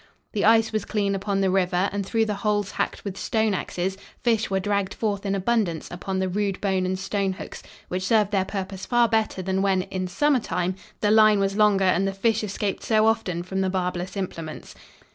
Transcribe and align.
The 0.33 0.45
ice 0.45 0.71
was 0.71 0.83
clean 0.83 1.13
upon 1.13 1.41
the 1.41 1.51
river 1.51 1.87
and 1.91 2.03
through 2.03 2.25
the 2.25 2.33
holes 2.41 2.71
hacked 2.71 3.05
with 3.05 3.19
stone 3.19 3.53
axes 3.53 3.97
fish 4.23 4.49
were 4.49 4.59
dragged 4.59 4.95
forth 4.95 5.27
in 5.27 5.35
abundance 5.35 5.91
upon 5.91 6.17
the 6.17 6.27
rude 6.27 6.59
bone 6.59 6.87
and 6.87 6.97
stone 6.97 7.33
hooks, 7.33 7.61
which 7.87 8.07
served 8.07 8.31
their 8.31 8.43
purpose 8.45 8.83
far 8.87 9.07
better 9.07 9.43
than 9.43 9.61
when, 9.61 9.83
in 9.83 10.07
summer 10.07 10.39
time, 10.39 10.73
the 11.01 11.11
line 11.11 11.39
was 11.39 11.55
longer 11.55 11.85
and 11.85 12.07
the 12.07 12.13
fish 12.13 12.43
escaped 12.43 12.81
so 12.81 13.05
often 13.05 13.43
from 13.43 13.61
the 13.61 13.69
barbless 13.69 14.17
implements. 14.17 14.73